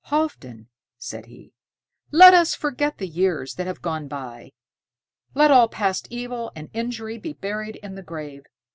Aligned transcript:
"Halfdan," 0.09 0.61
he 0.61 0.67
said, 0.97 1.27
"let 2.09 2.33
us 2.33 2.55
forget 2.55 2.97
the 2.97 3.07
years 3.07 3.53
that 3.53 3.67
have 3.67 3.83
gone 3.83 4.07
by. 4.07 4.53
Let 5.35 5.51
all 5.51 5.69
past 5.69 6.07
evil 6.09 6.51
and 6.55 6.71
injury 6.73 7.19
be 7.19 7.33
buried 7.33 7.75
in 7.83 7.93
the 7.93 8.01
grave. 8.01 8.45